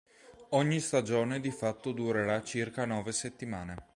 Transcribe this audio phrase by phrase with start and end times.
[0.53, 3.85] Ogni stagione di fatto durerà circa nove settimane.